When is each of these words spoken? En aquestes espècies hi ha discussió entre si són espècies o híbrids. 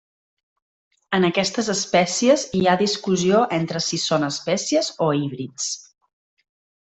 En 1.17 1.27
aquestes 1.27 1.67
espècies 1.73 2.45
hi 2.59 2.63
ha 2.65 2.73
discussió 2.81 3.43
entre 3.59 3.83
si 3.89 3.99
són 4.05 4.27
espècies 4.29 4.91
o 5.09 5.11
híbrids. 5.19 5.69